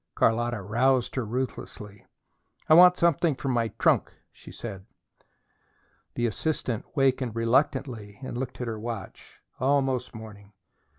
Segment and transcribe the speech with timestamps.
[0.15, 2.07] Carlotta roused her ruthlessly.
[2.67, 4.87] "I want something from my trunk," she said.
[6.15, 9.41] The assistant wakened reluctantly, and looked at her watch.
[9.59, 10.53] Almost morning.